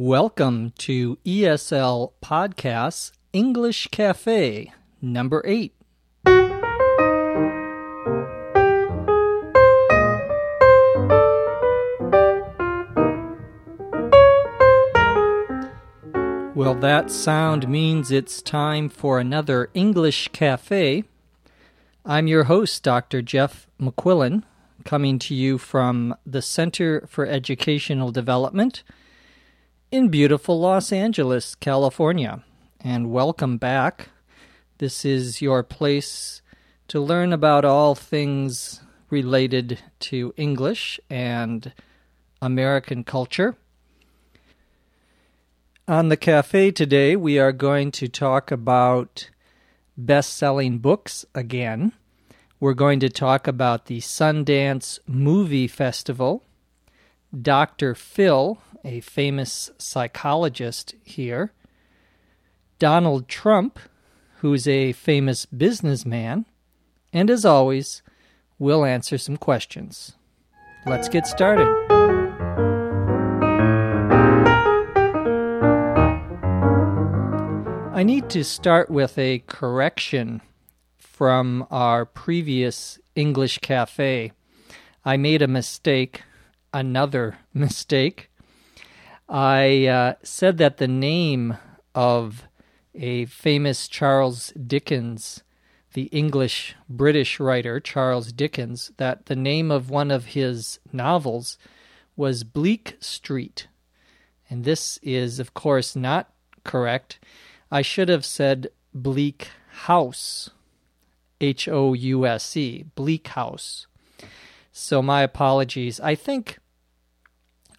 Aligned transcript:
Welcome 0.00 0.74
to 0.78 1.16
ESL 1.26 2.12
Podcasts 2.22 3.10
English 3.32 3.88
Cafe 3.88 4.72
number 5.02 5.42
8. 5.44 5.74
Well, 16.54 16.76
that 16.76 17.10
sound 17.10 17.68
means 17.68 18.12
it's 18.12 18.40
time 18.40 18.88
for 18.88 19.18
another 19.18 19.68
English 19.74 20.28
Cafe. 20.28 21.02
I'm 22.04 22.28
your 22.28 22.44
host, 22.44 22.84
Dr. 22.84 23.20
Jeff 23.20 23.66
McQuillan, 23.80 24.44
coming 24.84 25.18
to 25.18 25.34
you 25.34 25.58
from 25.58 26.14
the 26.24 26.40
Center 26.40 27.04
for 27.08 27.26
Educational 27.26 28.12
Development 28.12 28.84
in 29.90 30.08
beautiful 30.08 30.60
Los 30.60 30.92
Angeles, 30.92 31.54
California. 31.54 32.44
And 32.80 33.10
welcome 33.10 33.56
back. 33.56 34.10
This 34.78 35.04
is 35.04 35.40
your 35.40 35.62
place 35.62 36.42
to 36.88 37.00
learn 37.00 37.32
about 37.32 37.64
all 37.64 37.94
things 37.94 38.82
related 39.08 39.78
to 40.00 40.34
English 40.36 41.00
and 41.08 41.72
American 42.42 43.02
culture. 43.02 43.56
On 45.86 46.10
the 46.10 46.18
cafe 46.18 46.70
today, 46.70 47.16
we 47.16 47.38
are 47.38 47.52
going 47.52 47.90
to 47.92 48.08
talk 48.08 48.50
about 48.50 49.30
best 49.96 50.34
selling 50.34 50.78
books 50.78 51.24
again. 51.34 51.92
We're 52.60 52.74
going 52.74 53.00
to 53.00 53.08
talk 53.08 53.46
about 53.46 53.86
the 53.86 54.00
Sundance 54.00 54.98
Movie 55.06 55.66
Festival. 55.66 56.44
Dr. 57.40 57.94
Phil, 57.94 58.58
a 58.84 59.00
famous 59.00 59.70
psychologist 59.78 60.94
here. 61.02 61.52
Donald 62.78 63.28
Trump, 63.28 63.78
who's 64.36 64.68
a 64.68 64.92
famous 64.92 65.46
businessman. 65.46 66.46
And 67.12 67.30
as 67.30 67.44
always, 67.44 68.02
we'll 68.58 68.84
answer 68.84 69.18
some 69.18 69.36
questions. 69.36 70.12
Let's 70.86 71.08
get 71.08 71.26
started. 71.26 71.66
I 77.98 78.04
need 78.04 78.30
to 78.30 78.44
start 78.44 78.90
with 78.90 79.18
a 79.18 79.40
correction 79.48 80.40
from 80.98 81.66
our 81.68 82.06
previous 82.06 82.96
English 83.16 83.58
cafe. 83.58 84.30
I 85.04 85.16
made 85.16 85.42
a 85.42 85.48
mistake, 85.48 86.22
another 86.72 87.38
mistake. 87.54 88.27
I 89.28 89.86
uh, 89.86 90.14
said 90.22 90.56
that 90.58 90.78
the 90.78 90.88
name 90.88 91.58
of 91.94 92.48
a 92.94 93.26
famous 93.26 93.86
Charles 93.86 94.52
Dickens, 94.52 95.42
the 95.92 96.04
English 96.04 96.74
British 96.88 97.38
writer 97.38 97.78
Charles 97.78 98.32
Dickens, 98.32 98.90
that 98.96 99.26
the 99.26 99.36
name 99.36 99.70
of 99.70 99.90
one 99.90 100.10
of 100.10 100.26
his 100.26 100.80
novels 100.92 101.58
was 102.16 102.42
Bleak 102.42 102.96
Street. 103.00 103.68
And 104.48 104.64
this 104.64 104.98
is, 105.02 105.38
of 105.38 105.52
course, 105.52 105.94
not 105.94 106.30
correct. 106.64 107.18
I 107.70 107.82
should 107.82 108.08
have 108.08 108.24
said 108.24 108.68
Bleak 108.94 109.48
House. 109.68 110.50
H 111.40 111.68
O 111.68 111.92
U 111.92 112.26
S 112.26 112.56
E. 112.56 112.86
Bleak 112.94 113.28
House. 113.28 113.86
So 114.72 115.02
my 115.02 115.22
apologies. 115.22 116.00
I 116.00 116.14
think 116.14 116.58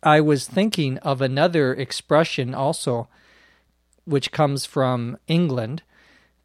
I 0.01 0.21
was 0.21 0.47
thinking 0.47 0.97
of 0.99 1.21
another 1.21 1.73
expression 1.73 2.55
also, 2.55 3.09
which 4.05 4.31
comes 4.31 4.65
from 4.65 5.17
England, 5.27 5.83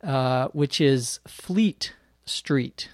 uh, 0.02 0.48
which 0.48 0.80
is 0.80 1.20
Fleet 1.26 1.94
Street. 2.24 2.88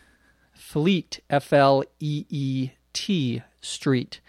Fleet, 0.52 1.20
F 1.28 1.52
L 1.52 1.82
E 1.98 2.26
E 2.28 2.70
T 2.92 3.42
Street. 3.60 4.20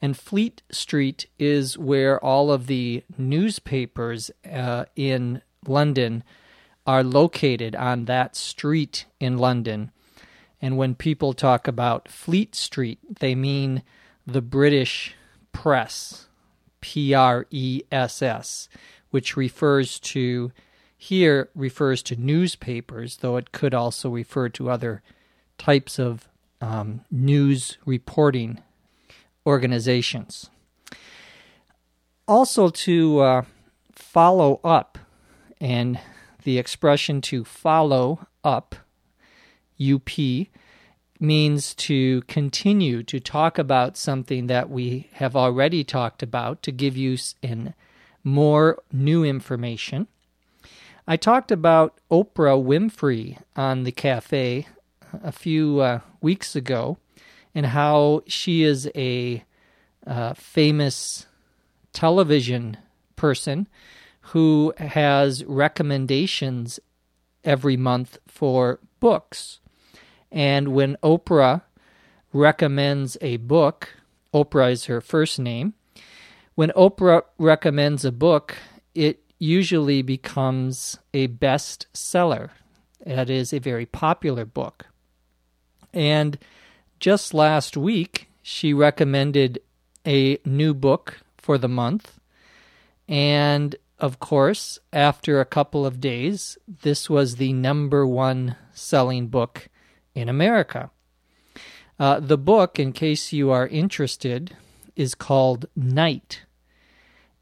And 0.00 0.16
Fleet 0.16 0.62
Street 0.70 1.26
is 1.38 1.76
where 1.76 2.22
all 2.24 2.50
of 2.50 2.66
the 2.66 3.04
newspapers 3.18 4.30
uh, 4.50 4.86
in 4.96 5.42
London 5.66 6.24
are 6.86 7.04
located 7.04 7.76
on 7.76 8.06
that 8.06 8.34
street 8.34 9.04
in 9.20 9.38
London. 9.38 9.90
And 10.60 10.76
when 10.76 10.94
people 10.94 11.32
talk 11.32 11.68
about 11.68 12.08
Fleet 12.08 12.54
Street, 12.54 12.98
they 13.20 13.34
mean 13.34 13.82
the 14.26 14.42
British 14.42 15.14
press, 15.52 16.26
P 16.80 17.14
R 17.14 17.46
E 17.50 17.82
S 17.90 18.22
S, 18.22 18.68
which 19.10 19.36
refers 19.36 20.00
to, 20.00 20.52
here 20.96 21.48
refers 21.54 22.02
to 22.04 22.16
newspapers, 22.16 23.18
though 23.18 23.36
it 23.36 23.52
could 23.52 23.74
also 23.74 24.10
refer 24.10 24.48
to 24.50 24.70
other 24.70 25.02
types 25.58 25.98
of 25.98 26.28
um, 26.60 27.04
news 27.10 27.78
reporting 27.84 28.62
organizations. 29.46 30.50
Also, 32.28 32.70
to 32.70 33.20
uh, 33.20 33.42
follow 33.92 34.60
up 34.62 34.98
and 35.60 35.98
the 36.44 36.58
expression 36.58 37.20
to 37.20 37.44
follow 37.44 38.26
up, 38.44 38.74
UP, 39.80 40.08
means 41.22 41.74
to 41.76 42.20
continue 42.22 43.02
to 43.04 43.20
talk 43.20 43.56
about 43.56 43.96
something 43.96 44.48
that 44.48 44.68
we 44.68 45.08
have 45.14 45.36
already 45.36 45.84
talked 45.84 46.22
about 46.22 46.62
to 46.62 46.72
give 46.72 46.96
you 46.96 47.16
in 47.40 47.74
more 48.24 48.82
new 48.92 49.24
information. 49.24 50.08
I 51.06 51.16
talked 51.16 51.50
about 51.50 51.98
Oprah 52.10 52.62
Winfrey 52.62 53.38
on 53.56 53.84
the 53.84 53.92
cafe 53.92 54.66
a 55.22 55.32
few 55.32 55.80
uh, 55.80 56.00
weeks 56.20 56.56
ago 56.56 56.98
and 57.54 57.66
how 57.66 58.22
she 58.26 58.62
is 58.62 58.90
a 58.94 59.44
uh, 60.06 60.34
famous 60.34 61.26
television 61.92 62.76
person 63.16 63.68
who 64.26 64.72
has 64.78 65.44
recommendations 65.44 66.80
every 67.44 67.76
month 67.76 68.18
for 68.26 68.80
books. 69.00 69.60
And 70.32 70.68
when 70.68 70.96
Oprah 71.02 71.62
recommends 72.32 73.18
a 73.20 73.36
book, 73.36 73.90
Oprah 74.32 74.72
is 74.72 74.86
her 74.86 75.02
first 75.02 75.38
name. 75.38 75.74
When 76.54 76.70
Oprah 76.70 77.22
recommends 77.38 78.04
a 78.04 78.12
book, 78.12 78.56
it 78.94 79.22
usually 79.38 80.00
becomes 80.00 80.98
a 81.12 81.28
bestseller. 81.28 82.50
That 83.04 83.28
is 83.28 83.52
a 83.52 83.58
very 83.58 83.84
popular 83.84 84.46
book. 84.46 84.86
And 85.92 86.38
just 86.98 87.34
last 87.34 87.76
week, 87.76 88.28
she 88.40 88.72
recommended 88.72 89.60
a 90.06 90.38
new 90.46 90.72
book 90.72 91.20
for 91.36 91.58
the 91.58 91.68
month. 91.68 92.18
And 93.06 93.76
of 93.98 94.18
course, 94.18 94.78
after 94.92 95.40
a 95.40 95.44
couple 95.44 95.84
of 95.84 96.00
days, 96.00 96.56
this 96.66 97.10
was 97.10 97.36
the 97.36 97.52
number 97.52 98.06
one 98.06 98.56
selling 98.72 99.28
book 99.28 99.68
in 100.14 100.28
America. 100.28 100.90
Uh, 101.98 102.20
the 102.20 102.38
book, 102.38 102.78
in 102.78 102.92
case 102.92 103.32
you 103.32 103.50
are 103.50 103.66
interested, 103.66 104.56
is 104.96 105.14
called 105.14 105.66
Night, 105.76 106.42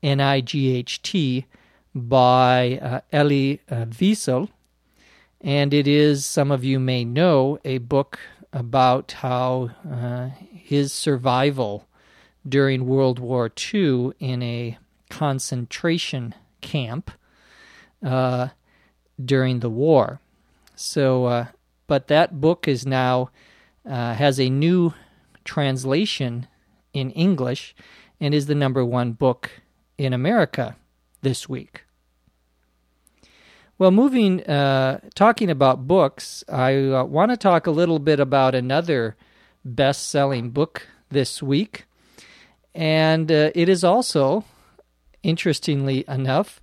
N 0.02 0.20
I 0.20 0.40
G 0.40 0.74
H 0.74 1.02
T, 1.02 1.46
by 1.94 2.78
uh, 2.82 3.00
Elie 3.12 3.60
uh, 3.70 3.86
Wiesel. 3.86 4.48
And 5.40 5.72
it 5.72 5.88
is, 5.88 6.26
some 6.26 6.50
of 6.50 6.64
you 6.64 6.78
may 6.78 7.04
know, 7.04 7.58
a 7.64 7.78
book 7.78 8.18
about 8.52 9.12
how 9.12 9.70
uh, 9.90 10.28
his 10.52 10.92
survival 10.92 11.86
during 12.46 12.86
World 12.86 13.18
War 13.18 13.50
II 13.72 14.12
in 14.18 14.42
a 14.42 14.78
concentration 15.08 16.34
camp 16.60 17.10
uh, 18.04 18.48
during 19.22 19.60
the 19.60 19.70
war. 19.70 20.20
So, 20.74 21.24
uh, 21.26 21.46
but 21.90 22.06
that 22.06 22.40
book 22.40 22.68
is 22.68 22.86
now 22.86 23.30
uh, 23.84 24.14
has 24.14 24.38
a 24.38 24.48
new 24.48 24.94
translation 25.44 26.46
in 26.92 27.10
English 27.10 27.74
and 28.20 28.32
is 28.32 28.46
the 28.46 28.54
number 28.54 28.84
one 28.84 29.10
book 29.10 29.50
in 29.98 30.12
America 30.12 30.76
this 31.22 31.48
week. 31.48 31.82
Well, 33.76 33.90
moving, 33.90 34.40
uh, 34.44 35.00
talking 35.16 35.50
about 35.50 35.88
books, 35.88 36.44
I 36.48 36.76
uh, 36.76 37.02
want 37.02 37.32
to 37.32 37.36
talk 37.36 37.66
a 37.66 37.72
little 37.72 37.98
bit 37.98 38.20
about 38.20 38.54
another 38.54 39.16
best 39.64 40.10
selling 40.10 40.50
book 40.50 40.86
this 41.08 41.42
week. 41.42 41.86
And 42.72 43.32
uh, 43.32 43.50
it 43.56 43.68
is 43.68 43.82
also 43.82 44.44
interestingly 45.24 46.04
enough, 46.06 46.60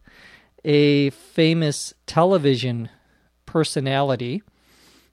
a 0.63 1.09
famous 1.09 1.93
television 2.05 2.87
personality, 3.45 4.41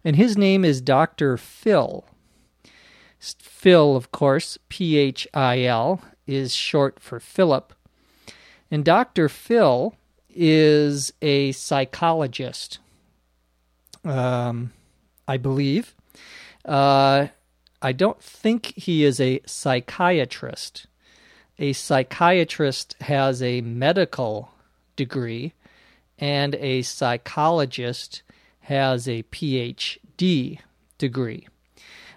and 0.04 0.16
his 0.16 0.36
name 0.36 0.64
is 0.64 0.80
Dr. 0.80 1.36
Phil. 1.36 2.04
Phil, 3.18 3.96
of 3.96 4.12
course, 4.12 4.58
P 4.68 4.98
H 4.98 5.26
I 5.32 5.62
L, 5.62 6.02
is 6.26 6.54
short 6.54 7.00
for 7.00 7.18
Philip. 7.18 7.72
And 8.70 8.84
Dr. 8.84 9.28
Phil 9.28 9.94
is 10.28 11.12
a 11.22 11.52
psychologist, 11.52 12.80
um, 14.04 14.72
I 15.26 15.38
believe. 15.38 15.94
Uh, 16.64 17.28
I 17.80 17.92
don't 17.92 18.20
think 18.22 18.74
he 18.76 19.04
is 19.04 19.20
a 19.20 19.40
psychiatrist. 19.46 20.86
A 21.58 21.72
psychiatrist 21.72 22.96
has 23.02 23.42
a 23.42 23.60
medical 23.60 24.50
degree, 24.96 25.54
and 26.18 26.54
a 26.56 26.82
psychologist 26.82 28.22
has 28.64 29.08
a 29.08 29.22
PhD 29.25 30.58
degree. 30.99 31.46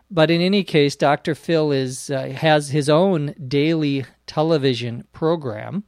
But 0.10 0.32
in 0.32 0.40
any 0.40 0.64
case, 0.64 0.96
Dr. 0.96 1.36
Phil 1.36 1.72
is 1.72 2.10
uh, 2.10 2.30
has 2.30 2.70
his 2.70 2.90
own 2.90 3.36
daily 3.48 4.06
television 4.26 5.06
program, 5.12 5.84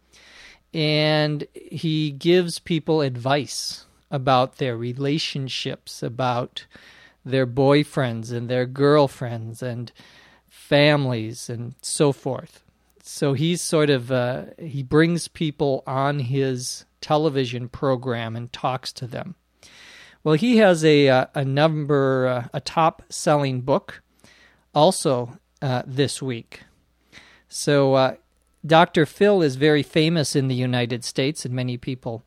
and 0.74 1.48
he 1.54 2.12
gives 2.12 2.60
people 2.60 3.02
advice 3.02 3.86
about 4.12 4.58
their 4.58 4.76
relationships, 4.76 6.04
about 6.04 6.66
their 7.24 7.48
boyfriends 7.48 8.34
and 8.34 8.50
their 8.50 8.66
girlfriends 8.66 9.62
and 9.62 9.92
families 10.48 11.50
and 11.50 11.76
so 11.82 12.12
forth. 12.12 12.64
So 13.02 13.34
he's 13.34 13.62
sort 13.62 13.90
of 13.90 14.12
uh, 14.12 14.46
he 14.58 14.84
brings 14.84 15.30
people 15.30 15.84
on 15.88 16.20
his 16.20 16.86
television 17.00 17.70
program 17.70 18.36
and 18.36 18.52
talks 18.52 18.92
to 18.94 19.08
them. 19.08 19.36
Well, 20.24 20.36
he 20.36 20.57
has 20.57 20.83
a 20.83 21.07
uh, 21.07 21.25
a 21.33 21.45
number 21.45 22.27
uh, 22.27 22.48
a 22.54 22.60
top 22.60 23.04
selling 23.10 23.62
book 23.62 24.01
also 24.75 25.38
uh, 25.62 25.83
this 25.86 26.21
week. 26.21 26.62
So 27.48 28.18
Dr. 28.66 29.06
Phil 29.06 29.42
is 29.42 29.56
very 29.56 29.83
famous 29.83 30.36
in 30.36 30.50
the 30.50 30.56
United 30.56 31.06
States, 31.06 31.45
and 31.45 31.54
many 31.54 31.77
people, 31.77 32.24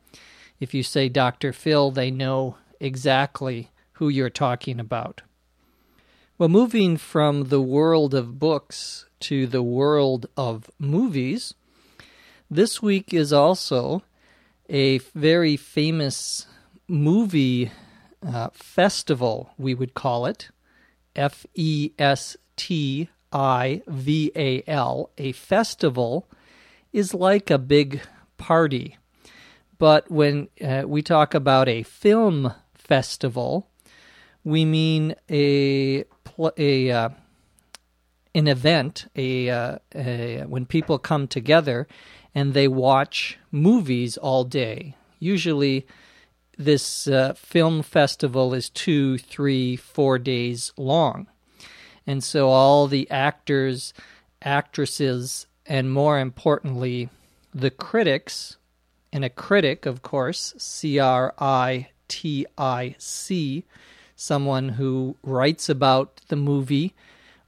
if 0.59 0.73
you 0.73 0.81
say 0.81 1.07
Dr. 1.07 1.53
Phil, 1.53 1.91
they 1.91 2.09
know 2.09 2.57
exactly 2.79 3.69
who 3.93 4.09
you're 4.09 4.29
talking 4.29 4.79
about. 4.79 5.21
Well, 6.37 6.49
moving 6.49 6.97
from 6.97 7.45
the 7.45 7.61
world 7.61 8.15
of 8.15 8.39
books 8.39 9.05
to 9.21 9.45
the 9.45 9.61
world 9.61 10.25
of 10.35 10.69
movies, 10.79 11.53
this 12.49 12.81
week 12.81 13.13
is 13.13 13.31
also 13.31 14.01
a 14.67 14.97
very 14.97 15.55
famous 15.55 16.47
movie 16.87 17.71
uh, 18.25 18.49
festival, 18.53 19.51
we 19.57 19.73
would 19.73 19.93
call 19.93 20.25
it. 20.25 20.49
F 21.15 21.45
E 21.53 21.91
S 21.99 22.35
T 22.55 23.09
I 23.31 23.81
V 23.87 24.31
A 24.35 24.63
L. 24.67 25.11
A 25.17 25.31
festival 25.31 26.27
is 26.91 27.13
like 27.13 27.49
a 27.49 27.57
big 27.57 28.01
party. 28.37 28.97
But 29.77 30.09
when 30.09 30.47
uh, 30.63 30.83
we 30.85 31.01
talk 31.01 31.33
about 31.33 31.67
a 31.67 31.83
film 31.83 32.53
festival, 32.73 33.67
we 34.43 34.65
mean 34.65 35.15
a 35.29 36.05
a 36.57 36.91
uh, 36.91 37.09
an 38.35 38.47
event, 38.47 39.05
a, 39.15 39.49
uh, 39.49 39.77
a, 39.93 40.43
when 40.47 40.65
people 40.65 40.97
come 40.97 41.27
together 41.27 41.87
and 42.33 42.53
they 42.53 42.67
watch 42.67 43.37
movies 43.51 44.17
all 44.17 44.43
day. 44.43 44.95
Usually, 45.19 45.85
this 46.57 47.07
uh, 47.07 47.33
film 47.33 47.81
festival 47.81 48.53
is 48.53 48.69
two, 48.69 49.17
three, 49.17 49.75
four 49.75 50.19
days 50.19 50.71
long. 50.77 51.27
And 52.05 52.23
so 52.23 52.49
all 52.49 52.87
the 52.87 53.09
actors, 53.09 53.93
actresses, 54.41 55.47
and 55.65 55.91
more 55.91 56.19
importantly, 56.19 57.09
the 57.53 57.71
critics, 57.71 58.57
and 59.11 59.23
a 59.23 59.29
critic, 59.29 59.85
of 59.85 60.01
course, 60.01 60.53
C 60.57 60.99
R 60.99 61.33
I 61.39 61.89
T 62.07 62.45
I 62.57 62.95
C, 62.97 63.63
someone 64.15 64.69
who 64.69 65.15
writes 65.23 65.69
about 65.69 66.21
the 66.27 66.35
movie 66.35 66.93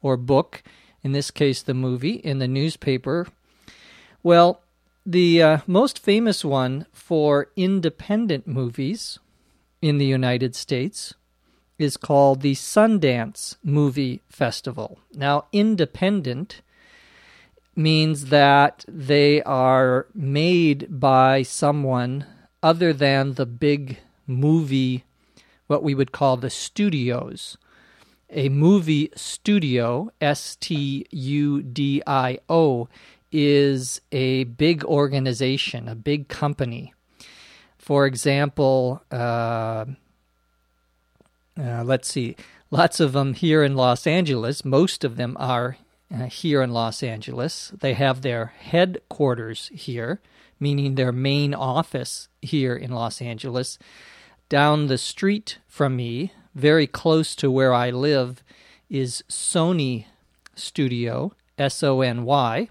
or 0.02 0.16
book, 0.16 0.64
in 1.04 1.12
this 1.12 1.32
case, 1.32 1.62
the 1.62 1.74
movie, 1.74 2.14
in 2.14 2.40
the 2.40 2.48
newspaper. 2.48 3.28
Well, 4.24 4.62
the 5.06 5.42
uh, 5.42 5.58
most 5.68 6.00
famous 6.00 6.44
one 6.44 6.88
for 6.92 7.50
independent 7.56 8.48
movies 8.48 9.20
in 9.82 9.98
the 10.00 10.06
United 10.06 10.56
States 10.56 11.14
is 11.78 11.98
called 11.98 12.42
the 12.42 12.56
Sundance 12.56 13.58
Movie 13.64 14.22
Festival. 14.30 15.00
Now, 15.14 15.46
independent 15.52 16.62
means 17.76 18.28
that 18.28 18.86
they 18.88 19.44
are 19.44 20.08
made 20.14 20.88
by 20.90 21.44
someone 21.44 22.26
other 22.64 22.94
than 22.94 23.34
the 23.34 23.46
big 23.46 24.00
movie, 24.26 25.04
what 25.68 25.84
we 25.84 25.94
would 25.94 26.12
call 26.12 26.38
the 26.38 26.50
studios. 26.50 27.58
A 28.30 28.50
movie 28.50 29.12
studio, 29.16 30.10
S 30.20 30.56
T 30.56 31.06
U 31.12 31.62
D 31.62 32.02
I 32.08 32.40
O, 32.50 32.88
is 33.38 34.00
a 34.14 34.46
big 34.46 34.86
organization, 34.86 35.90
a 35.90 35.96
big 35.96 36.30
company. 36.30 36.94
For 37.78 38.06
example, 38.06 39.04
uh, 39.12 39.86
uh, 41.60 41.84
let's 41.84 42.08
see, 42.08 42.38
lots 42.72 43.02
of 43.02 43.12
them 43.12 43.34
here 43.34 43.62
in 43.62 43.76
Los 43.76 44.08
Angeles. 44.08 44.64
Most 44.64 45.04
of 45.04 45.18
them 45.18 45.36
are 45.38 45.76
uh, 46.14 46.28
here 46.28 46.62
in 46.62 46.72
Los 46.72 47.04
Angeles. 47.04 47.74
They 47.78 47.94
have 47.94 48.22
their 48.22 48.54
headquarters 48.58 49.70
here, 49.74 50.22
meaning 50.58 50.96
their 50.96 51.12
main 51.12 51.54
office 51.54 52.30
here 52.42 52.76
in 52.76 52.92
Los 52.92 53.22
Angeles. 53.22 53.78
Down 54.48 54.88
the 54.88 54.98
street 54.98 55.58
from 55.68 55.98
me, 55.98 56.32
very 56.54 56.88
close 56.88 57.36
to 57.36 57.52
where 57.52 57.74
I 57.74 57.90
live, 57.90 58.42
is 58.90 59.26
Sony 59.30 60.06
Studio, 60.56 61.34
S 61.58 61.84
O 61.84 62.00
N 62.00 62.24
Y 62.24 62.70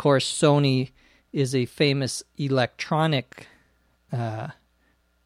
course, 0.00 0.32
Sony 0.32 0.92
is 1.30 1.54
a 1.54 1.66
famous 1.66 2.22
electronic 2.38 3.48
uh, 4.10 4.48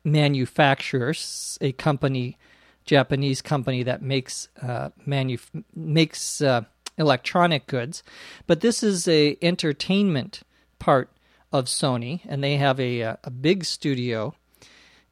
manufacturer, 0.02 1.14
a 1.60 1.70
company, 1.70 2.36
Japanese 2.84 3.40
company 3.40 3.84
that 3.84 4.02
makes 4.02 4.48
uh, 4.60 4.90
manu- 5.06 5.38
makes 5.76 6.40
uh, 6.40 6.62
electronic 6.98 7.68
goods. 7.68 8.02
But 8.48 8.62
this 8.62 8.82
is 8.82 9.06
a 9.06 9.38
entertainment 9.40 10.42
part 10.80 11.08
of 11.52 11.66
Sony, 11.66 12.22
and 12.26 12.42
they 12.42 12.56
have 12.56 12.80
a 12.80 13.00
uh, 13.00 13.16
a 13.22 13.30
big 13.30 13.64
studio 13.64 14.34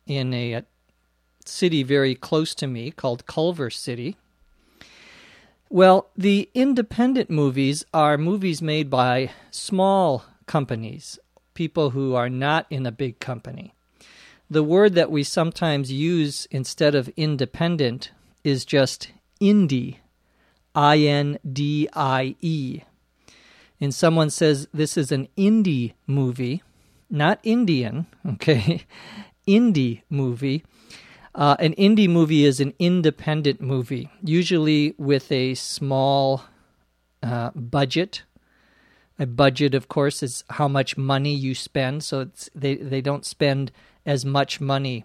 in 0.09 0.35
a, 0.35 0.55
a 0.55 0.65
city 1.47 1.85
very 1.85 2.17
close 2.17 2.53
to 2.57 2.67
me 2.67 2.91
called 2.91 3.27
Culver 3.27 3.71
City, 3.71 4.17
well, 5.73 6.11
the 6.15 6.51
independent 6.53 7.31
movies 7.31 7.83
are 7.95 8.19
movies 8.19 8.61
made 8.61 8.91
by 8.91 9.31
small 9.51 10.23
companies, 10.45 11.19
people 11.55 11.91
who 11.91 12.15
are 12.15 12.29
not 12.29 12.67
in 12.69 12.85
a 12.85 12.93
big 12.93 13.19
company. 13.21 13.73
The 14.51 14.63
word 14.63 14.95
that 14.97 15.11
we 15.11 15.23
sometimes 15.23 15.91
use 15.91 16.47
instead 16.51 16.95
of 16.95 17.09
independent 17.17 18.11
is 18.45 18.67
just 18.67 19.13
indie, 19.41 19.97
I 20.75 20.99
N 20.99 21.39
D 21.51 21.89
I 21.95 22.37
E. 22.43 22.83
And 23.81 23.95
someone 23.95 24.29
says 24.29 24.69
this 24.75 24.99
is 24.99 25.11
an 25.11 25.27
indie 25.39 25.95
movie, 26.07 26.63
not 27.09 27.41
Indian, 27.43 28.07
okay? 28.27 28.85
indie 29.47 30.03
movie 30.11 30.65
uh, 31.35 31.57
an 31.59 31.75
indie 31.75 32.09
movie 32.09 32.45
is 32.45 32.61
an 32.61 32.75
independent 32.79 33.61
movie, 33.61 34.11
usually 34.23 34.95
with 34.99 35.33
a 35.33 35.55
small 35.55 36.45
uh, 37.23 37.51
budget. 37.55 38.23
A 39.19 39.27
budget, 39.27 39.75
of 39.75 39.89
course, 39.89 40.23
is 40.23 40.45
how 40.51 40.69
much 40.69 40.97
money 40.97 41.35
you 41.35 41.55
spend. 41.55 42.03
So 42.05 42.29
they 42.55 42.77
they 42.77 43.01
don't 43.01 43.25
spend 43.25 43.71
as 44.05 44.25
much 44.25 44.61
money 44.61 45.05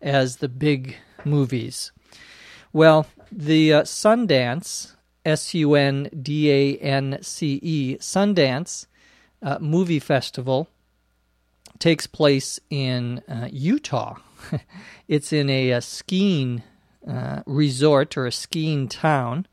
as 0.00 0.38
the 0.38 0.48
big 0.48 0.96
movies. 1.24 1.92
Well, 2.72 3.06
the 3.30 3.72
uh, 3.72 3.82
Sundance, 3.82 4.94
S 5.24 5.54
U 5.54 5.74
N 5.74 6.08
D 6.22 6.50
A 6.50 6.76
N 6.78 7.18
C 7.22 7.60
E, 7.62 7.96
Sundance 7.98 8.86
uh, 9.42 9.58
Movie 9.60 10.00
Festival 10.00 10.68
takes 11.78 12.06
place 12.06 12.60
in 12.70 13.22
uh, 13.28 13.48
Utah. 13.50 14.16
it's 15.08 15.32
in 15.32 15.48
a, 15.50 15.70
a 15.70 15.80
skiing 15.80 16.62
uh, 17.08 17.42
resort 17.46 18.16
or 18.16 18.26
a 18.26 18.32
skiing 18.32 18.88
town 18.88 19.46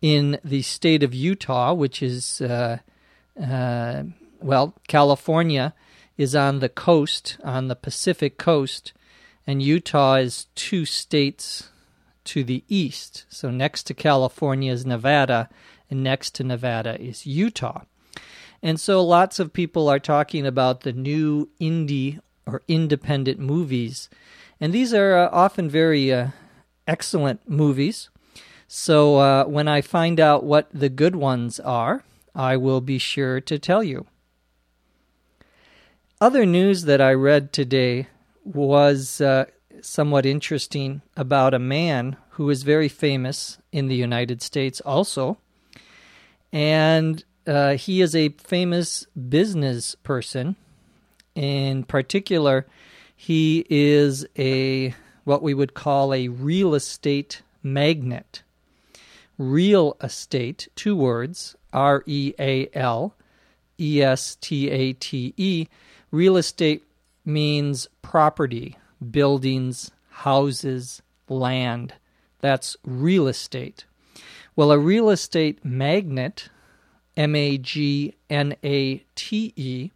in 0.00 0.38
the 0.44 0.62
state 0.62 1.02
of 1.02 1.14
Utah, 1.14 1.72
which 1.72 2.02
is, 2.02 2.40
uh, 2.40 2.78
uh, 3.40 4.02
well, 4.40 4.74
California 4.86 5.74
is 6.16 6.34
on 6.34 6.60
the 6.60 6.68
coast, 6.68 7.36
on 7.42 7.68
the 7.68 7.76
Pacific 7.76 8.38
coast, 8.38 8.92
and 9.46 9.62
Utah 9.62 10.16
is 10.16 10.46
two 10.54 10.84
states 10.84 11.70
to 12.24 12.44
the 12.44 12.62
east. 12.68 13.24
So 13.28 13.50
next 13.50 13.84
to 13.84 13.94
California 13.94 14.72
is 14.72 14.84
Nevada, 14.84 15.48
and 15.90 16.04
next 16.04 16.34
to 16.36 16.44
Nevada 16.44 17.00
is 17.00 17.26
Utah. 17.26 17.82
And 18.62 18.78
so 18.78 19.04
lots 19.04 19.38
of 19.38 19.52
people 19.52 19.88
are 19.88 20.00
talking 20.00 20.46
about 20.46 20.80
the 20.80 20.92
new 20.92 21.48
indie 21.60 22.20
or 22.48 22.62
independent 22.66 23.38
movies. 23.38 24.08
And 24.60 24.72
these 24.72 24.94
are 24.94 25.16
uh, 25.16 25.28
often 25.30 25.68
very 25.68 26.12
uh, 26.12 26.28
excellent 26.86 27.48
movies. 27.48 28.08
So 28.66 29.16
uh, 29.16 29.44
when 29.44 29.68
I 29.68 29.80
find 29.80 30.18
out 30.18 30.44
what 30.44 30.68
the 30.72 30.88
good 30.88 31.14
ones 31.14 31.60
are, 31.60 32.04
I 32.34 32.56
will 32.56 32.80
be 32.80 32.98
sure 32.98 33.40
to 33.40 33.58
tell 33.58 33.82
you. 33.82 34.06
Other 36.20 36.44
news 36.44 36.82
that 36.84 37.00
I 37.00 37.12
read 37.12 37.52
today 37.52 38.08
was 38.44 39.20
uh, 39.20 39.46
somewhat 39.82 40.26
interesting 40.26 41.02
about 41.16 41.54
a 41.54 41.58
man 41.58 42.16
who 42.30 42.50
is 42.50 42.62
very 42.62 42.88
famous 42.88 43.58
in 43.72 43.88
the 43.88 43.94
United 43.94 44.42
States 44.42 44.80
also. 44.80 45.38
And 46.52 47.24
uh, 47.46 47.74
he 47.74 48.00
is 48.00 48.14
a 48.14 48.30
famous 48.30 49.06
business 49.28 49.94
person. 49.96 50.56
In 51.38 51.84
particular, 51.84 52.66
he 53.14 53.64
is 53.70 54.26
a 54.36 54.92
what 55.22 55.40
we 55.40 55.54
would 55.54 55.72
call 55.72 56.12
a 56.12 56.26
real 56.26 56.74
estate 56.74 57.42
magnate. 57.62 58.42
Real 59.38 59.96
estate, 60.02 60.66
two 60.74 60.96
words, 60.96 61.54
R 61.72 62.02
E 62.06 62.34
A 62.40 62.68
L 62.74 63.14
E 63.78 64.02
S 64.02 64.36
T 64.40 64.68
A 64.68 64.94
T 64.94 65.32
E. 65.36 65.68
Real 66.10 66.36
estate 66.36 66.82
means 67.24 67.86
property, 68.02 68.76
buildings, 69.08 69.92
houses, 70.10 71.02
land. 71.28 71.94
That's 72.40 72.76
real 72.84 73.28
estate. 73.28 73.84
Well, 74.56 74.72
a 74.72 74.78
real 74.78 75.08
estate 75.08 75.64
magnate, 75.64 76.48
M 77.16 77.36
A 77.36 77.58
G 77.58 78.16
N 78.28 78.56
A 78.64 79.04
T 79.14 79.52
E, 79.54 79.92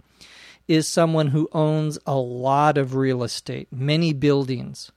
is 0.73 0.89
someone 0.89 1.29
who 1.29 1.51
owns 1.53 1.99
a 2.07 2.17
lot 2.17 2.79
of 2.79 2.95
real 2.95 3.23
estate, 3.23 3.69
many 3.71 4.15
buildings. 4.15 4.91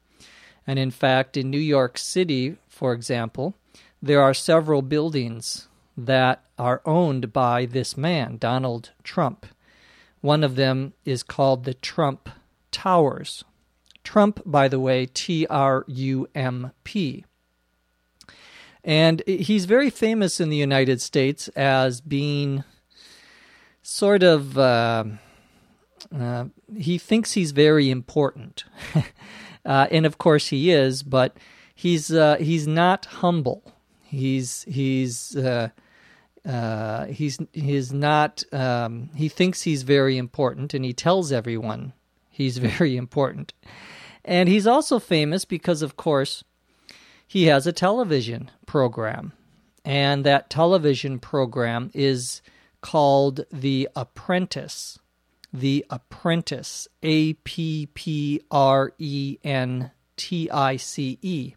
And 0.66 0.80
in 0.80 0.90
fact, 0.90 1.36
in 1.36 1.52
New 1.52 1.60
York 1.60 1.98
City, 1.98 2.56
for 2.70 2.94
example, 2.94 3.56
there 4.02 4.22
are 4.22 4.34
several 4.34 4.82
buildings 4.82 5.68
that 5.98 6.42
are 6.58 6.82
owned 6.86 7.34
by 7.34 7.66
this 7.66 7.98
man, 7.98 8.38
Donald 8.38 8.92
Trump. 9.04 9.46
One 10.22 10.46
of 10.46 10.56
them 10.56 10.94
is 11.04 11.24
called 11.24 11.66
the 11.66 11.74
Trump 11.74 12.30
Towers. 12.72 13.44
Trump, 14.02 14.40
by 14.46 14.70
the 14.70 14.80
way, 14.80 15.06
T 15.06 15.46
R 15.50 15.84
U 15.88 16.30
M 16.34 16.72
P. 16.86 17.26
And 18.82 19.22
he's 19.28 19.66
very 19.66 19.90
famous 19.90 20.40
in 20.40 20.50
the 20.50 20.56
United 20.56 21.02
States 21.02 21.50
as 21.50 22.00
being 22.00 22.64
sort 23.82 24.24
of, 24.24 24.58
uh, 24.58 25.04
uh, 26.14 26.46
he 26.78 26.98
thinks 26.98 27.34
he's 27.34 27.52
very 27.52 27.90
important. 27.90 28.64
uh, 29.66 29.88
and 29.92 30.06
of 30.06 30.18
course 30.18 30.48
he 30.48 30.72
is, 30.72 31.04
but 31.04 31.38
he's, 31.74 32.12
uh, 32.12 32.38
he's 32.38 32.68
not 32.68 33.06
humble. 33.06 33.74
He's, 34.04 34.64
he's, 34.64 35.36
uh, 35.36 35.70
uh, 36.46 37.06
he's, 37.06 37.40
he's 37.54 37.92
not, 37.92 38.44
um, 38.54 39.10
he 39.16 39.30
thinks 39.30 39.64
he's 39.64 39.84
very 39.84 40.18
important 40.18 40.74
and 40.74 40.86
he 40.86 40.94
tells 40.94 41.32
everyone 41.32 41.94
he's 42.30 42.58
very 42.70 42.98
important. 42.98 43.54
And 44.24 44.50
he's 44.50 44.68
also 44.68 45.00
famous 45.00 45.46
because, 45.46 45.82
of 45.82 45.98
course, 45.98 46.44
he 47.28 47.46
has 47.46 47.68
a 47.68 47.74
television 47.74 48.52
program. 48.66 49.34
And 49.84 50.26
that 50.26 50.50
television 50.50 51.20
program 51.20 51.92
is 51.94 52.42
called 52.82 53.46
The 53.52 53.88
Apprentice. 53.96 55.00
The 55.60 55.86
Apprentice. 55.90 56.88
A 57.04 57.34
P 57.34 57.88
P 57.94 58.42
R 58.52 58.94
E 58.98 59.38
N 59.44 59.92
T 60.18 60.50
I 60.50 60.78
C 60.78 61.18
E. 61.22 61.56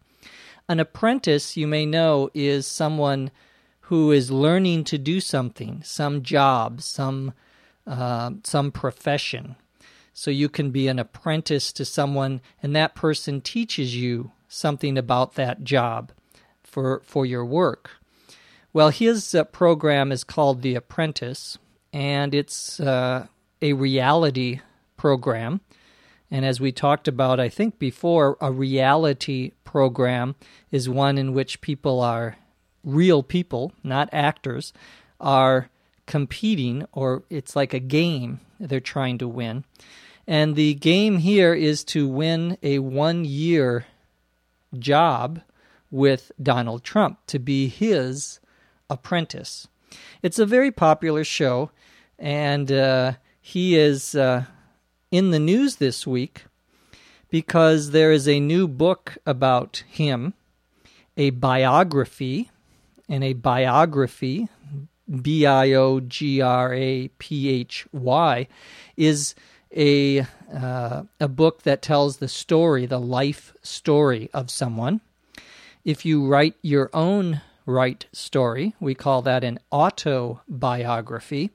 An 0.69 0.81
apprentice, 0.81 1.57
you 1.57 1.67
may 1.67 1.87
know, 1.87 2.29
is 2.35 2.67
someone 2.67 3.31
who 3.83 4.13
is 4.13 4.31
learning 4.31 4.85
to 4.85 4.99
do 4.99 5.19
something, 5.19 5.83
some 5.83 6.23
job, 6.23 6.83
some 6.83 7.33
uh, 7.87 8.33
some 8.45 8.71
profession. 8.71 9.57
So 10.13 10.31
you 10.31 10.49
can 10.49 10.71
be 10.71 10.89
an 10.89 10.99
apprentice 10.99 11.73
to 11.73 11.85
someone, 11.85 12.43
and 12.63 12.77
that 12.77 12.95
person 12.95 13.41
teaches 13.41 13.97
you 13.97 14.33
something 14.47 14.99
about 14.99 15.35
that 15.35 15.65
job 15.65 16.13
for 16.63 17.01
for 17.05 17.25
your 17.25 17.47
work. 17.47 17.93
Well, 18.73 18.91
his 18.91 19.35
uh, 19.35 19.45
program 19.45 20.13
is 20.13 20.25
called 20.25 20.61
The 20.61 20.75
Apprentice, 20.75 21.57
and 21.93 22.35
it's 22.35 22.79
uh, 22.79 23.29
a 23.61 23.73
reality 23.73 24.61
program. 24.97 25.61
And 26.31 26.45
as 26.45 26.61
we 26.61 26.73
talked 26.73 27.09
about, 27.09 27.41
I 27.41 27.49
think 27.49 27.79
before, 27.79 28.37
a 28.41 28.53
reality 28.53 29.53
program 29.65 30.35
is 30.71 30.89
one 30.89 31.17
in 31.17 31.33
which 31.33 31.61
people 31.61 32.01
are 32.01 32.37
real 32.85 33.23
people, 33.23 33.73
not 33.83 34.09
actors, 34.13 34.73
are 35.21 35.71
competing, 36.07 36.87
or 36.93 37.23
it's 37.31 37.57
like 37.57 37.73
a 37.73 37.79
game 37.79 38.41
they're 38.61 38.81
trying 38.81 39.19
to 39.19 39.29
win. 39.29 39.65
And 40.27 40.57
the 40.57 40.75
game 40.75 41.19
here 41.19 41.55
is 41.55 41.85
to 41.85 42.07
win 42.07 42.59
a 42.63 42.81
one 42.81 43.25
year 43.25 43.87
job 44.79 45.41
with 45.91 46.31
Donald 46.43 46.85
Trump 46.85 47.19
to 47.29 47.39
be 47.39 47.69
his 47.69 48.41
apprentice. 48.91 49.69
It's 50.23 50.39
a 50.39 50.47
very 50.47 50.71
popular 50.71 51.25
show, 51.25 51.71
and 52.19 52.71
uh, 52.71 53.13
he 53.49 53.79
is 53.79 54.15
uh, 54.15 54.45
in 55.11 55.31
the 55.31 55.39
news 55.39 55.77
this 55.77 56.07
week 56.07 56.45
because 57.31 57.93
there 57.93 58.13
is 58.13 58.29
a 58.29 58.41
new 58.41 58.69
book 58.69 59.17
about 59.25 59.83
him, 59.89 60.35
a 61.17 61.31
biography, 61.31 62.51
and 63.09 63.25
a 63.25 63.33
biography, 63.33 64.49
B 65.23 65.47
I 65.47 65.73
O 65.73 65.99
G 66.01 66.43
R 66.43 66.75
A 66.75 67.09
P 67.19 67.49
H 67.49 67.87
Y, 67.91 68.47
is 68.99 69.35
a 69.75 70.27
uh, 70.55 71.05
a 71.19 71.29
book 71.29 71.63
that 71.63 71.81
tells 71.81 72.19
the 72.19 72.29
story, 72.29 72.85
the 72.85 73.01
life 73.01 73.55
story 73.63 74.29
of 74.35 74.51
someone. 74.51 75.01
If 75.87 76.05
you 76.05 76.27
write 76.27 76.57
your 76.61 76.91
own 76.93 77.41
right 77.65 78.05
story, 78.13 78.75
we 78.79 78.95
call 78.95 79.23
that 79.23 79.43
an 79.43 79.59
autobiography. 79.73 81.51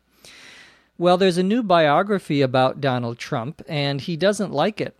Well, 0.98 1.18
there's 1.18 1.40
a 1.40 1.44
new 1.44 1.64
biography 1.64 2.42
about 2.42 2.80
Donald 2.80 3.18
Trump, 3.18 3.62
and 3.68 4.00
he 4.00 4.16
doesn't 4.16 4.52
like 4.52 4.80
it. 4.80 4.96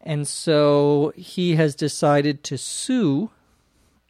And 0.00 0.28
so 0.28 1.12
he 1.16 1.56
has 1.56 1.74
decided 1.74 2.44
to 2.44 2.58
sue, 2.58 3.30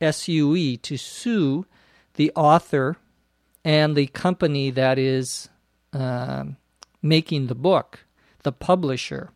S 0.00 0.28
U 0.28 0.54
E, 0.54 0.76
to 0.78 0.96
sue 0.96 1.66
the 2.14 2.32
author 2.34 2.96
and 3.64 3.96
the 3.96 4.08
company 4.08 4.70
that 4.70 4.98
is 4.98 5.48
uh, 5.92 6.44
making 7.00 7.46
the 7.46 7.54
book, 7.54 8.04
the 8.42 8.52
publisher. 8.52 9.30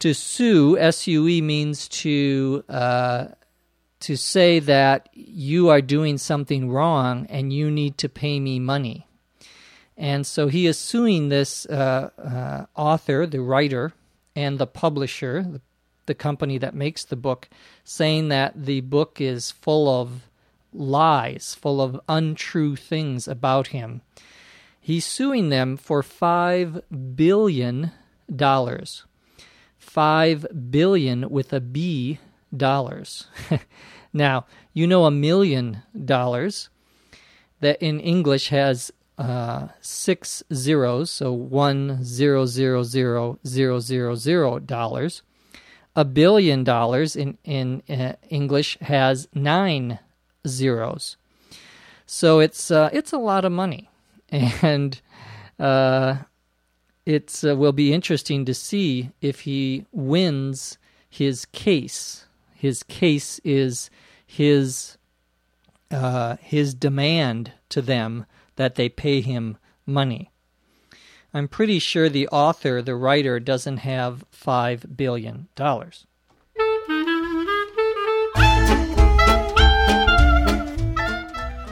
To 0.00 0.12
sue, 0.12 0.78
S 0.78 1.06
U 1.06 1.26
E, 1.26 1.40
means 1.40 1.88
to 1.88 2.62
uh, 2.68 3.28
to 4.00 4.16
say 4.16 4.60
that 4.60 5.08
you 5.14 5.70
are 5.70 5.80
doing 5.80 6.18
something 6.18 6.70
wrong 6.70 7.26
and 7.30 7.52
you 7.52 7.70
need 7.70 7.96
to 7.98 8.08
pay 8.08 8.38
me 8.38 8.60
money. 8.60 9.05
And 9.96 10.26
so 10.26 10.48
he 10.48 10.66
is 10.66 10.78
suing 10.78 11.28
this 11.28 11.66
uh, 11.66 12.10
uh, 12.18 12.66
author, 12.74 13.26
the 13.26 13.40
writer, 13.40 13.92
and 14.34 14.58
the 14.58 14.66
publisher, 14.66 15.42
the, 15.42 15.60
the 16.04 16.14
company 16.14 16.58
that 16.58 16.74
makes 16.74 17.04
the 17.04 17.16
book, 17.16 17.48
saying 17.82 18.28
that 18.28 18.66
the 18.66 18.82
book 18.82 19.20
is 19.20 19.50
full 19.50 19.88
of 19.88 20.28
lies, 20.72 21.56
full 21.58 21.80
of 21.80 22.00
untrue 22.08 22.76
things 22.76 23.26
about 23.26 23.68
him. 23.68 24.02
He's 24.80 25.06
suing 25.06 25.48
them 25.48 25.76
for 25.76 26.02
$5 26.02 26.82
billion. 27.16 27.90
5 29.78 30.46
billion 30.70 31.30
with 31.30 31.52
a 31.52 31.60
B 31.60 32.18
dollars. 32.56 33.26
now, 34.12 34.46
you 34.72 34.86
know 34.86 35.06
a 35.06 35.10
million 35.10 35.82
dollars 36.04 36.68
that 37.60 37.80
in 37.82 37.98
English 37.98 38.48
has 38.50 38.92
uh, 39.18 39.68
six 39.80 40.42
zeros, 40.52 41.10
so 41.10 41.32
one 41.32 42.04
zero 42.04 42.44
zero 42.44 42.82
zero 42.82 43.38
zero 43.46 43.80
zero 43.80 44.14
zero 44.14 44.58
dollars. 44.58 45.22
A 45.94 46.04
billion 46.04 46.64
dollars 46.64 47.16
in 47.16 47.38
in 47.44 47.82
uh, 47.88 48.16
English 48.28 48.76
has 48.82 49.28
nine 49.34 49.98
zeros, 50.46 51.16
so 52.04 52.40
it's 52.40 52.70
uh, 52.70 52.90
it's 52.92 53.12
a 53.12 53.18
lot 53.18 53.46
of 53.46 53.52
money 53.52 53.88
and 54.30 55.00
uh, 55.58 56.16
it 57.06 57.42
uh, 57.42 57.56
will 57.56 57.72
be 57.72 57.94
interesting 57.94 58.44
to 58.44 58.52
see 58.52 59.10
if 59.22 59.40
he 59.40 59.86
wins 59.92 60.76
his 61.08 61.46
case. 61.46 62.26
His 62.54 62.82
case 62.82 63.40
is 63.44 63.88
his 64.26 64.98
his 66.40 66.74
demand 66.74 67.52
to 67.70 67.80
them 67.80 68.26
that 68.56 68.74
they 68.74 68.88
pay 68.88 69.20
him 69.20 69.56
money. 69.86 70.30
I'm 71.32 71.48
pretty 71.48 71.78
sure 71.78 72.08
the 72.08 72.28
author, 72.28 72.82
the 72.82 72.96
writer, 72.96 73.38
doesn't 73.38 73.78
have 73.78 74.24
$5 74.32 74.96
billion. 74.96 75.48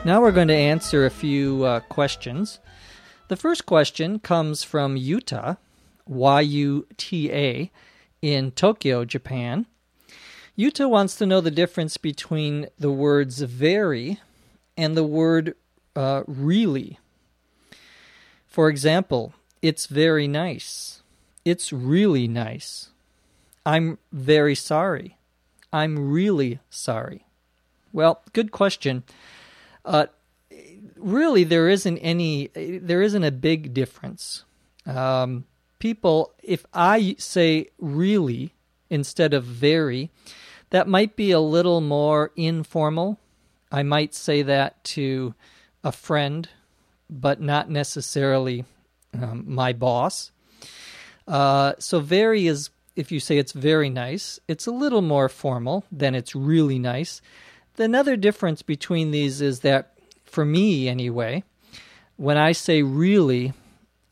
Now 0.05 0.21
we're 0.21 0.33
going 0.33 0.49
to 0.49 0.55
answer 0.55 1.07
a 1.07 1.11
few 1.11 1.64
uh, 1.64 1.81
questions. 1.81 2.59
The 3.29 3.37
first 3.37 3.64
question 3.64 4.19
comes 4.19 4.62
from 4.62 4.97
Yuta, 4.97 5.57
Y 6.07 6.41
U 6.43 6.87
T 6.99 7.33
A, 7.33 7.71
in 8.21 8.50
Tokyo, 8.50 9.07
Japan. 9.07 9.64
Yuta 10.59 10.91
wants 10.91 11.17
to 11.17 11.25
know 11.25 11.41
the 11.41 11.50
difference 11.50 11.97
between 11.97 12.69
the 12.79 12.93
words 12.93 13.41
very 13.41 14.21
and 14.76 14.95
the 14.95 15.05
word 15.05 15.55
uh, 15.97 16.23
really. 16.27 16.99
For 18.47 18.69
example, 18.69 19.35
it's 19.63 19.87
very 19.87 20.29
nice. 20.29 21.03
It's 21.45 21.73
really 21.73 22.29
nice. 22.29 22.91
I'm 23.67 23.99
very 24.13 24.55
sorry. 24.55 25.17
I'm 25.73 26.11
really 26.11 26.61
sorry. 26.71 27.27
Well, 27.93 28.23
good 28.33 28.53
question. 28.53 29.03
Uh, 29.85 30.07
really, 30.97 31.45
there 31.45 31.69
isn't 31.69 31.99
any. 31.99 32.49
There 32.55 33.03
isn't 33.03 33.25
a 33.25 33.31
big 33.31 33.75
difference. 33.75 34.45
Um, 34.87 35.45
people, 35.79 36.35
if 36.43 36.65
I 36.73 37.17
say 37.19 37.69
really 37.79 38.55
instead 38.91 39.35
of 39.35 39.45
very, 39.45 40.11
that 40.71 40.89
might 40.89 41.17
be 41.17 41.31
a 41.31 41.41
little 41.41 41.81
more 41.81 42.31
informal. 42.37 43.19
I 43.73 43.83
might 43.83 44.15
say 44.15 44.43
that 44.43 44.83
to 44.85 45.35
a 45.85 45.93
friend, 45.93 46.49
but 47.09 47.41
not 47.41 47.71
necessarily 47.71 48.64
um, 49.12 49.45
my 49.47 49.73
boss. 49.73 50.33
Uh, 51.29 51.75
so 51.79 52.00
very 52.00 52.49
is 52.49 52.71
if 52.97 53.12
you 53.12 53.21
say 53.21 53.38
it's 53.38 53.53
very 53.53 53.91
nice, 53.91 54.41
it's 54.49 54.67
a 54.67 54.73
little 54.73 55.03
more 55.03 55.29
formal 55.29 55.85
than 55.93 56.14
it's 56.14 56.35
really 56.35 56.79
nice. 56.79 57.21
The 57.76 57.85
another 57.85 58.17
difference 58.17 58.62
between 58.62 59.11
these 59.11 59.41
is 59.41 59.61
that, 59.61 59.95
for 60.25 60.45
me 60.45 60.88
anyway, 60.88 61.45
when 62.17 62.37
I 62.37 62.53
say 62.53 62.83
really, 62.83 63.53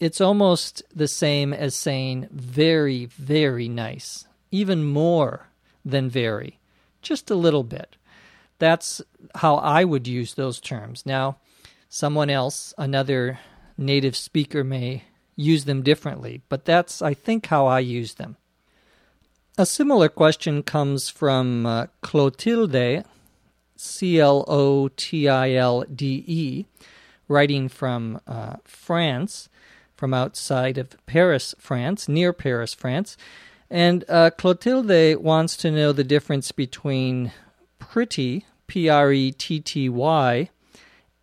it's 0.00 0.21
almost 0.21 0.83
the 0.95 1.07
same 1.09 1.52
as 1.52 1.75
saying 1.76 2.29
very, 2.33 3.07
very 3.07 3.69
nice, 3.69 4.26
even 4.50 4.85
more 4.85 5.49
than 5.85 6.11
very, 6.11 6.59
just 7.02 7.31
a 7.31 7.37
little 7.37 7.62
bit. 7.62 7.97
That's 8.59 9.00
how 9.37 9.57
I 9.57 9.85
would 9.85 10.09
use 10.09 10.35
those 10.35 10.61
terms. 10.61 11.07
Now, 11.07 11.37
someone 11.92 12.30
else, 12.30 12.72
another 12.78 13.38
native 13.76 14.16
speaker 14.16 14.64
may 14.64 15.04
use 15.37 15.66
them 15.66 15.82
differently, 15.82 16.40
but 16.49 16.64
that's, 16.64 17.02
I 17.02 17.12
think, 17.12 17.46
how 17.46 17.66
I 17.66 17.80
use 17.80 18.14
them. 18.14 18.37
A 19.58 19.66
similar 19.66 20.08
question 20.08 20.62
comes 20.62 21.11
from 21.11 21.66
uh, 21.66 21.87
Clotilde, 22.00 23.04
C 23.76 24.18
L 24.18 24.42
O 24.49 24.88
T 24.88 25.28
I 25.28 25.52
L 25.52 25.84
D 25.94 26.25
E, 26.26 26.64
writing 27.28 27.68
from 27.68 28.22
uh, 28.26 28.56
France, 28.64 29.50
from 29.94 30.14
outside 30.14 30.78
of 30.78 30.96
Paris, 31.04 31.54
France, 31.58 32.08
near 32.08 32.32
Paris, 32.32 32.72
France. 32.72 33.18
And 33.68 34.02
uh, 34.08 34.30
Clotilde 34.30 35.16
wants 35.16 35.58
to 35.58 35.70
know 35.70 35.92
the 35.92 36.04
difference 36.04 36.52
between 36.52 37.32
pretty, 37.78 38.46
P 38.66 38.88
R 38.88 39.12
E 39.12 39.30
T 39.30 39.61
T 39.61 39.90
Y, 39.90 40.49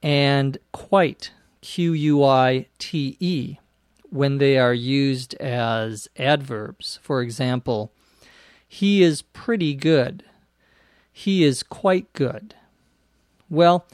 and 0.02 0.58
quite, 0.72 1.32
Q 1.62 1.94
U 1.94 2.24
I 2.24 2.68
T 2.78 3.18
E, 3.20 3.58
when 4.10 4.38
they 4.38 4.58
are 4.58 4.74
used 4.74 5.34
as 5.36 6.08
adverbs. 6.18 7.00
For 7.02 7.22
example, 7.22 7.92
he 8.68 9.04
is 9.04 9.22
pretty 9.22 9.74
good. 9.74 10.24
He 11.12 11.44
is 11.44 11.64
quite 11.64 12.12
good. 12.14 12.56
Well, 13.50 13.86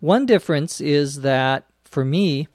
one 0.00 0.24
difference 0.26 0.80
is 0.80 1.20
that 1.22 1.64
for 1.84 2.04
me, 2.04 2.48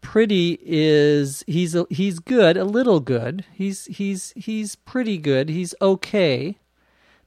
pretty 0.00 0.58
is 0.62 1.44
he's 1.46 1.76
he's 1.90 2.18
good, 2.18 2.56
a 2.56 2.64
little 2.64 3.00
good. 3.00 3.44
He's 3.52 3.86
he's 3.86 4.32
he's 4.36 4.74
pretty 4.74 5.18
good. 5.18 5.48
He's 5.48 5.74
okay. 5.80 6.58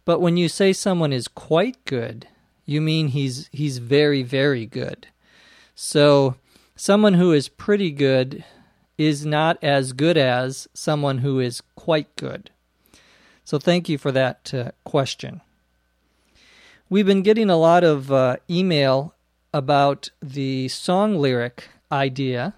But 0.03 0.19
when 0.19 0.37
you 0.37 0.49
say 0.49 0.73
someone 0.73 1.13
is 1.13 1.27
quite 1.27 1.83
good, 1.85 2.27
you 2.71 2.81
mean 2.81 3.09
he's 3.09 3.49
he's 3.51 3.77
very 3.77 4.23
very 4.23 4.65
good. 4.65 5.07
So 5.75 6.35
someone 6.75 7.15
who 7.15 7.31
is 7.33 7.47
pretty 7.47 7.91
good 7.91 8.43
is 8.97 9.25
not 9.25 9.57
as 9.61 9.93
good 9.93 10.17
as 10.17 10.67
someone 10.73 11.19
who 11.19 11.39
is 11.39 11.61
quite 11.75 12.15
good. 12.15 12.49
So 13.43 13.59
thank 13.59 13.89
you 13.89 13.97
for 13.97 14.11
that 14.11 14.53
uh, 14.53 14.71
question. 14.83 15.41
We've 16.89 17.05
been 17.05 17.23
getting 17.23 17.49
a 17.49 17.57
lot 17.57 17.83
of 17.83 18.11
uh, 18.11 18.37
email 18.49 19.13
about 19.53 20.09
the 20.21 20.67
song 20.67 21.17
lyric 21.17 21.69
idea, 21.91 22.53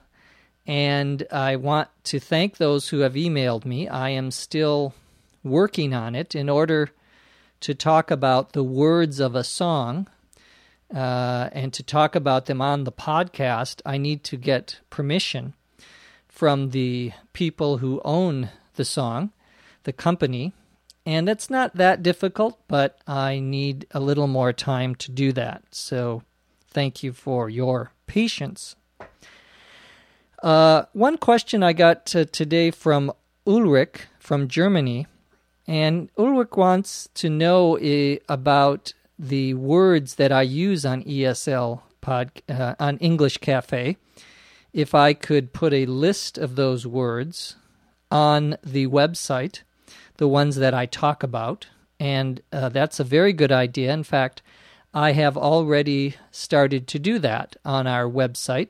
and 0.68 1.26
I 1.32 1.56
want 1.56 1.90
to 2.06 2.20
thank 2.20 2.58
those 2.58 2.90
who 2.90 3.00
have 3.00 3.14
emailed 3.14 3.66
me. 3.66 3.88
I 3.88 4.10
am 4.10 4.32
still 4.32 4.94
working 5.44 5.94
on 5.94 6.16
it 6.16 6.36
in 6.36 6.50
order 6.50 6.92
to 7.64 7.74
talk 7.74 8.12
about 8.12 8.52
the 8.52 8.64
words 8.64 9.22
of 9.22 9.36
a 9.36 9.44
song 9.44 10.08
uh, 10.94 11.50
and 11.54 11.72
to 11.74 11.82
talk 11.82 12.14
about 12.14 12.46
them 12.46 12.62
on 12.62 12.84
the 12.84 12.92
podcast. 12.92 13.82
I 13.86 13.98
need 13.98 14.26
to 14.26 14.38
get 14.38 14.82
permission 14.90 15.54
from 16.28 16.72
the 16.72 17.14
people 17.32 17.78
who 17.78 18.02
own 18.04 18.50
the 18.76 18.84
song, 18.84 19.32
the 19.84 19.94
company. 19.94 20.52
And 21.06 21.30
it's 21.30 21.50
not 21.50 21.76
that 21.78 22.04
difficult, 22.04 22.60
but 22.68 23.00
I 23.08 23.40
need 23.40 23.88
a 23.92 24.02
little 24.02 24.28
more 24.28 24.52
time 24.52 24.94
to 24.96 25.10
do 25.12 25.32
that. 25.32 25.64
So 25.72 26.24
thank 26.68 27.02
you 27.02 27.14
for 27.14 27.50
your 27.50 27.92
patience. 28.08 28.76
Uh, 30.42 30.84
one 30.92 31.18
question 31.18 31.64
I 31.64 31.72
got 31.72 32.06
today 32.06 32.72
from 32.72 33.14
Ulrich 33.48 34.08
from 34.20 34.48
Germany, 34.50 35.08
and 35.68 36.10
Ulrich 36.18 36.58
wants 36.58 37.10
to 37.16 37.30
know 37.30 37.78
uh, 37.78 38.18
about 38.28 38.94
the 39.18 39.54
words 39.54 40.16
that 40.16 40.32
I 40.32 40.42
use 40.42 40.86
on 40.86 41.04
ESL 41.04 41.82
pod 42.02 42.42
uh, 42.50 42.76
on 42.80 42.98
English 42.98 43.38
Cafe 43.38 43.98
if 44.74 44.96
I 44.96 45.14
could 45.14 45.54
put 45.54 45.72
a 45.72 45.86
list 45.86 46.38
of 46.38 46.56
those 46.56 46.86
words 46.86 47.56
on 48.12 48.58
the 48.64 48.88
website, 48.88 49.62
the 50.18 50.28
ones 50.28 50.56
that 50.58 50.74
I 50.74 50.88
talk 50.88 51.24
about. 51.24 51.68
And 52.00 52.42
uh, 52.52 52.70
that's 52.70 53.00
a 53.00 53.04
very 53.04 53.34
good 53.34 53.52
idea. 53.52 53.94
In 53.94 54.04
fact, 54.04 54.42
I 54.94 55.14
have 55.14 55.38
already 55.38 56.16
started 56.32 56.88
to 56.90 57.00
do 57.00 57.20
that 57.20 57.56
on 57.64 57.88
our 57.88 58.06
website. 58.06 58.70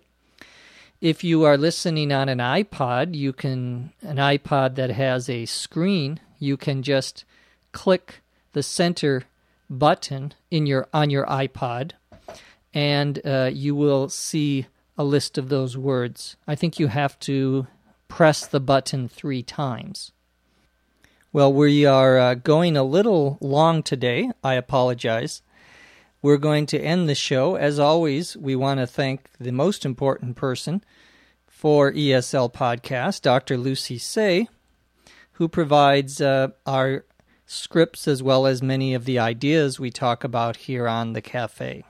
If 1.02 1.24
you 1.24 1.44
are 1.44 1.58
listening 1.58 2.14
on 2.14 2.30
an 2.30 2.38
iPod, 2.38 3.16
you 3.16 3.34
can 3.34 3.92
an 4.02 4.18
iPod 4.18 4.76
that 4.76 4.92
has 4.92 5.30
a 5.30 5.46
screen, 5.46 6.20
you 6.44 6.58
can 6.58 6.84
just 6.84 7.26
click 7.72 8.22
the 8.52 8.64
center 8.64 9.24
button 9.70 10.34
in 10.52 10.66
your 10.66 10.88
on 10.94 11.10
your 11.10 11.26
iPod, 11.26 11.92
and 12.74 13.20
uh, 13.26 13.50
you 13.52 13.76
will 13.76 14.10
see 14.10 14.68
a 14.98 15.04
list 15.04 15.38
of 15.38 15.50
those 15.50 15.78
words. 15.78 16.36
I 16.48 16.56
think 16.56 16.80
you 16.80 16.88
have 16.88 17.18
to 17.22 17.68
press 18.08 18.46
the 18.46 18.60
button 18.60 19.08
three 19.08 19.42
times. 19.42 20.12
Well, 21.32 21.52
we 21.52 21.84
are 21.86 22.20
uh, 22.20 22.34
going 22.36 22.78
a 22.78 22.84
little 22.84 23.40
long 23.42 23.82
today. 23.82 24.30
I 24.44 24.54
apologize. 24.54 25.42
We're 26.22 26.38
going 26.38 26.68
to 26.68 26.80
end 26.80 27.10
the 27.10 27.16
show. 27.16 27.56
As 27.56 27.80
always, 27.80 28.38
we 28.38 28.56
want 28.56 28.80
to 28.80 28.88
thank 28.88 29.30
the 29.40 29.52
most 29.52 29.84
important 29.84 30.36
person 30.36 30.84
for 31.48 31.92
ESL 31.92 32.54
Podcast, 32.54 33.22
Dr. 33.22 33.58
Lucy 33.58 33.98
Tse, 33.98 34.48
who 35.34 35.48
provides 35.48 36.22
uh, 36.22 36.50
our 36.66 37.06
scripts 37.46 38.08
as 38.08 38.24
well 38.24 38.46
as 38.46 38.64
many 38.64 38.94
of 38.94 39.06
the 39.06 39.20
ideas 39.20 39.80
we 39.80 39.92
talk 39.92 40.24
about 40.24 40.58
here 40.58 40.88
on 40.88 41.14
the 41.14 41.22
cafe. 41.22 41.84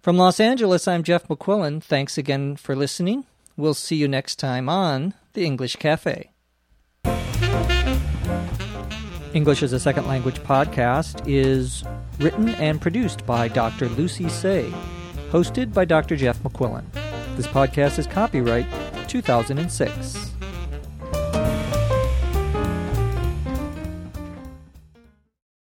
From 0.00 0.16
Los 0.16 0.40
Angeles, 0.40 0.88
I'm 0.88 1.02
Jeff 1.02 1.28
McQuillan. 1.28 1.82
Thanks 1.82 2.16
again 2.16 2.56
for 2.56 2.74
listening. 2.74 3.24
We'll 3.56 3.74
see 3.74 3.96
you 3.96 4.08
next 4.08 4.36
time 4.36 4.68
on 4.68 5.14
The 5.32 5.44
English 5.44 5.76
Cafe. 5.76 6.30
English 9.34 9.62
as 9.62 9.72
a 9.72 9.80
Second 9.80 10.06
Language 10.06 10.38
podcast 10.40 11.22
is 11.26 11.84
written 12.18 12.48
and 12.50 12.80
produced 12.80 13.26
by 13.26 13.48
Dr. 13.48 13.88
Lucy 13.90 14.28
Tse, 14.28 14.72
hosted 15.30 15.74
by 15.74 15.84
Dr. 15.84 16.16
Jeff 16.16 16.38
McQuillan. 16.42 16.84
This 17.36 17.46
podcast 17.46 17.98
is 17.98 18.06
copyright 18.06 18.66
2006. 19.08 20.37